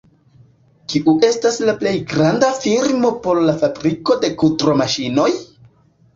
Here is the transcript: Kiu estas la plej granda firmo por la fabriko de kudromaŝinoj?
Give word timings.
Kiu 0.93 1.11
estas 1.27 1.59
la 1.67 1.75
plej 1.81 1.91
granda 2.13 2.49
firmo 2.65 3.13
por 3.27 3.43
la 3.49 3.55
fabriko 3.61 4.19
de 4.27 4.33
kudromaŝinoj? 4.43 5.31